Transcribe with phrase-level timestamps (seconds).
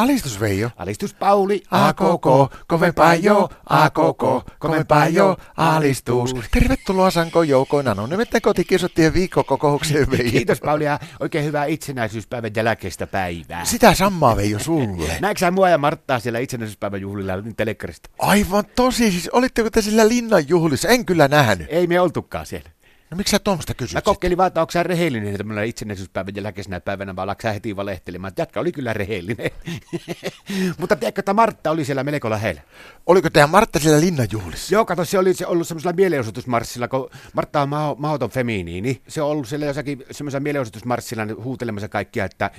[0.00, 0.70] Alistus Veijo.
[0.76, 6.34] Alistus Pauli, A koko, kovempaa jo, a koko, kovempaa jo, alistus.
[6.50, 10.30] Tervetuloa Sanko joukoina, no nimittäin kotikiusottien viikkokokoukseen Veijo.
[10.30, 13.64] Kiitos Pauli ja oikein hyvää itsenäisyyspäivän jälkeistä päivää.
[13.64, 15.12] Sitä samaa Veijo sulle.
[15.20, 18.10] Näetkö sä mua ja Marttaa siellä itsenäisyyspäivän juhlilla telekkarista?
[18.18, 20.88] Aivan tosi, siis olitteko te sillä linnan juhlissa?
[20.88, 21.66] En kyllä nähnyt.
[21.70, 22.70] Ei me oltukaan siellä.
[23.10, 23.94] No miksi sä tuommoista kysyt?
[23.94, 27.76] Mä kokeilin vaan, että onko sä rehellinen tämmöinen itsenäisyyspäivän jälkeisenä päivänä, vai ollaanko sä heti
[27.76, 28.32] valehtelemaan.
[28.38, 29.50] Jätkä oli kyllä rehellinen.
[30.78, 32.60] Mutta tiedätkö, että Martta oli siellä melko lähellä.
[33.06, 34.74] Oliko teidän Martta siellä linnan juhlissa?
[34.74, 39.02] Joo, kato, se oli se ollut semmoisella mielenosoitusmarssilla, kun Martta on maho, mahoton feminiini.
[39.08, 42.50] Se on ollut siellä jossakin semmoisella mielenosoitusmarssilla huutelemassa kaikkia, että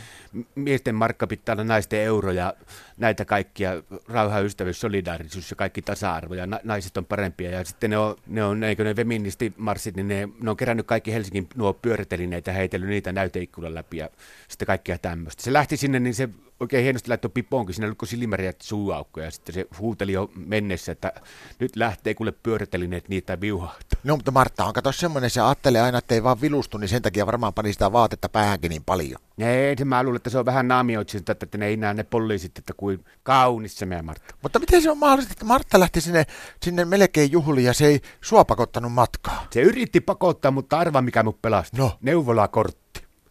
[0.55, 2.53] miesten markka pitää olla naisten euro ja
[3.01, 7.51] näitä kaikkia, rauha, ystävyys, solidaarisuus ja kaikki tasa-arvo ja na- naiset on parempia.
[7.51, 11.13] Ja sitten ne on, ne on eikö ne feministimarssit, niin ne, ne on kerännyt kaikki
[11.13, 14.09] Helsingin nuo pyörätelineitä heitellyt niitä näyteikkunan läpi ja
[14.47, 15.43] sitten kaikkea tämmöistä.
[15.43, 16.29] Se lähti sinne, niin se
[16.61, 20.29] oikein hienosti laittoi pipoonkin, siinä oli kuin silmäri ja suuaukko ja sitten se huuteli jo
[20.35, 21.13] mennessä, että
[21.59, 23.99] nyt lähtee kuule pyörätelineet niitä viuhahtaa.
[24.03, 27.01] No mutta Martta on kato semmoinen, se ajattelee aina, että ei vaan vilustu, niin sen
[27.01, 29.21] takia varmaan pani sitä vaatetta päähänkin niin paljon.
[29.37, 32.57] Ei, se mä luulen, että se on vähän naamioitsinta, että ne ei näe ne poliisit,
[32.57, 34.35] että kuin kaunis se meidän Martta.
[34.41, 36.25] Mutta miten se on mahdollista, että Martta lähti sinne,
[36.63, 39.47] sinne melkein juhliin ja se ei sua pakottanut matkaa?
[39.51, 41.77] Se yritti pakottaa, mutta arva mikä mut pelasti.
[41.77, 41.97] No.
[42.01, 42.80] Neuvolakortti.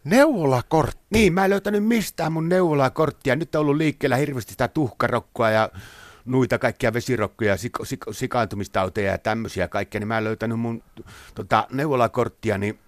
[0.04, 1.00] Neuvolakortti.
[1.10, 3.36] Niin, mä en löytänyt mistään mun neuvolakorttia.
[3.36, 5.70] Nyt on ollut liikkeellä hirveästi sitä tuhkarokkoa ja
[6.24, 10.82] nuita kaikkia vesirokkoja, siko, siko, sikaantumistauteja ja tämmöisiä kaikkia, niin mä en löytänyt mun
[11.34, 12.78] tota, neuvolakorttia, niin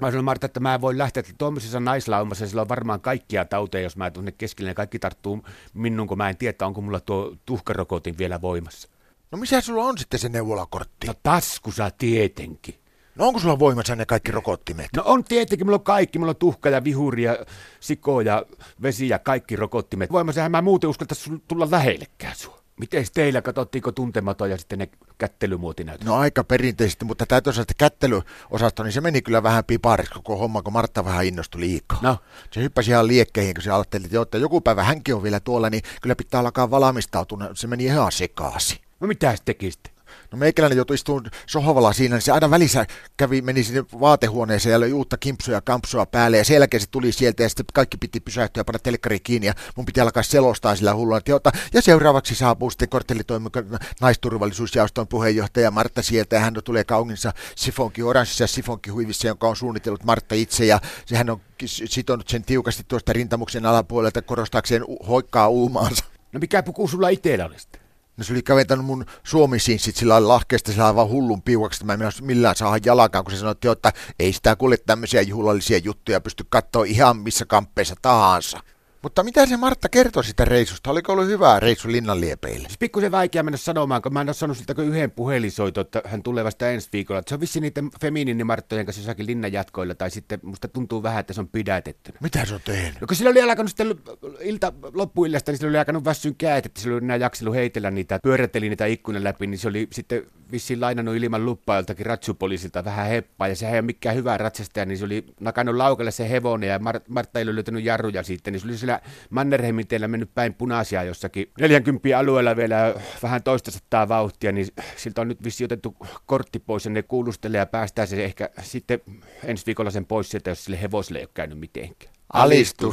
[0.00, 3.44] Mä sanoin Marta, että mä en voi lähteä, että tuommoisessa naislaumassa sillä on varmaan kaikkia
[3.44, 7.00] tauteja, jos mä tuonne keskelle ja kaikki tarttuu minun, kun mä en tiedä, onko mulla
[7.00, 8.88] tuo tuhkarokotin vielä voimassa.
[9.30, 11.06] No missä sulla on sitten se neuvolakortti?
[11.06, 12.81] No taskussa tietenkin.
[13.14, 14.88] No onko sulla voimassa ne kaikki rokottimet?
[14.96, 17.36] No on tietenkin, mulla on kaikki, mulla on tuhka ja vihuri ja
[17.80, 18.46] siko ja
[18.82, 20.12] vesi ja kaikki rokottimet.
[20.12, 21.14] Voimassahan mä muuten uskalta
[21.48, 22.62] tulla lähellekään sua.
[22.80, 24.88] Miten teillä, katsottiinko tuntematon ja sitten ne
[25.18, 26.06] kättelymuotinäytöt?
[26.06, 30.36] No aika perinteisesti, mutta täytyy sanoa, että kättelyosasto, niin se meni kyllä vähän pipariksi koko
[30.36, 31.98] homma, kun Martta vähän innostui liikaa.
[32.02, 32.18] No.
[32.50, 35.40] Se hyppäsi ihan liekkeihin, kun se ajatteli, että, joo, että joku päivä hänkin on vielä
[35.40, 37.48] tuolla, niin kyllä pitää alkaa valmistautua.
[37.54, 38.78] Se meni ihan sekaisin.
[39.00, 39.90] No mitä tekisitte?
[40.30, 42.86] No meikäläinen joutui istumaan sohvalla siinä, niin se aina välissä
[43.16, 46.86] kävi, meni sinne vaatehuoneeseen ja löi uutta kimpsua ja kampsua päälle ja sen jälkeen se
[46.90, 50.22] tuli sieltä ja sitten kaikki piti pysähtyä ja panna telkkari kiinni ja mun piti alkaa
[50.22, 56.40] selostaa sillä hullulla, että jota, ja seuraavaksi saapuu sitten korttelitoimikon naisturvallisuusjaoston puheenjohtaja Martta sieltä ja
[56.40, 61.30] hän tulee kaunginsa sifonki oranssissa ja sifonki huivissa, jonka on suunnitellut Martta itse ja sehän
[61.30, 66.04] on sitonut sen tiukasti tuosta rintamuksen alapuolelta korostaakseen hoikkaa uumaansa.
[66.32, 67.81] No mikä puku sulla itsellä oli sitten?
[68.16, 72.04] No se oli kaventanut mun suomisinssit sillä lailla lahkeesta sillä aivan hullun piuaksi, että mä
[72.06, 76.44] en millään saada jalakaan, kun se sanoi, että ei sitä kuule tämmöisiä juhlallisia juttuja pysty
[76.48, 78.60] katsoa ihan missä kamppeissa tahansa.
[79.02, 80.90] Mutta mitä se Martta kertoi sitä reissusta?
[80.90, 82.68] Oliko ollut hyvää reissu linnanliepeille?
[82.68, 86.02] Siis pikkusen vaikea mennä sanomaan, kun mä en ole sanonut siltä kuin yhden puhelinsoito, että
[86.04, 87.18] hän tulee vasta ensi viikolla.
[87.18, 91.32] Että se on vissi niiden feminiinimarttojen kanssa jossakin linnanjatkoilla, tai sitten musta tuntuu vähän, että
[91.32, 92.12] se on pidätetty.
[92.20, 93.00] Mitä se on tehnyt?
[93.00, 93.94] No kun sillä oli alkanut sitten
[94.40, 98.20] ilta, loppuillasta, niin sillä oli alkanut väsyn käät, että sillä oli enää jaksellut heitellä niitä,
[98.22, 103.08] pyörätteli niitä ikkunan läpi, niin se oli sitten vissiin lainannut ilman luppaa joltakin ratsupoliisilta vähän
[103.08, 106.68] heppaa, ja sehän ei ole mikään hyvä ratsastaja, niin se oli nakannut laukalle se hevonen,
[106.68, 110.34] ja Mar- Martta ei ole löytänyt jarruja sitten, niin se oli siellä Mannerheimin teillä mennyt
[110.34, 115.64] päin punaisia jossakin 40 alueella vielä vähän toista sataa vauhtia, niin siltä on nyt vissi
[115.64, 115.96] otettu
[116.26, 119.00] kortti pois ja ne kuulustelee ja päästään se ehkä sitten
[119.44, 122.12] ensi viikolla sen pois sieltä, jos sille hevoselle ei ole käynyt mitenkään.
[122.32, 122.90] Alistus.